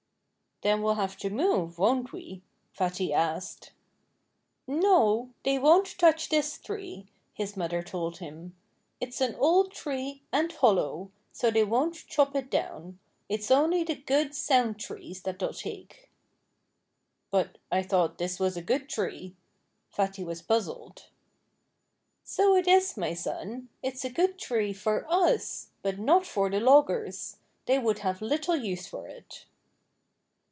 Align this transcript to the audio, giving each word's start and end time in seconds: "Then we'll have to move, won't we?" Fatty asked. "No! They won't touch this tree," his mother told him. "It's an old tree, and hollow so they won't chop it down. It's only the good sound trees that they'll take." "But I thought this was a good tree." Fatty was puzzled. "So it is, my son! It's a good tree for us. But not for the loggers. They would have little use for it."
"Then 0.63 0.83
we'll 0.83 0.93
have 0.93 1.17
to 1.17 1.31
move, 1.31 1.79
won't 1.79 2.13
we?" 2.13 2.43
Fatty 2.71 3.11
asked. 3.11 3.71
"No! 4.67 5.33
They 5.41 5.57
won't 5.57 5.97
touch 5.97 6.29
this 6.29 6.59
tree," 6.59 7.07
his 7.33 7.57
mother 7.57 7.81
told 7.81 8.19
him. 8.19 8.55
"It's 8.99 9.21
an 9.21 9.33
old 9.37 9.71
tree, 9.71 10.21
and 10.31 10.51
hollow 10.51 11.11
so 11.31 11.49
they 11.49 11.63
won't 11.63 12.05
chop 12.07 12.35
it 12.35 12.51
down. 12.51 12.99
It's 13.27 13.49
only 13.49 13.83
the 13.83 13.95
good 13.95 14.35
sound 14.35 14.79
trees 14.79 15.23
that 15.23 15.39
they'll 15.39 15.51
take." 15.51 16.11
"But 17.31 17.57
I 17.71 17.81
thought 17.81 18.19
this 18.19 18.39
was 18.39 18.55
a 18.55 18.61
good 18.61 18.87
tree." 18.87 19.35
Fatty 19.89 20.23
was 20.23 20.43
puzzled. 20.43 21.07
"So 22.23 22.55
it 22.55 22.67
is, 22.67 22.95
my 22.95 23.15
son! 23.15 23.69
It's 23.81 24.05
a 24.05 24.11
good 24.11 24.37
tree 24.37 24.73
for 24.73 25.11
us. 25.11 25.69
But 25.81 25.97
not 25.97 26.27
for 26.27 26.51
the 26.51 26.59
loggers. 26.59 27.37
They 27.65 27.79
would 27.79 27.97
have 28.05 28.21
little 28.21 28.55
use 28.55 28.85
for 28.85 29.07
it." 29.07 29.45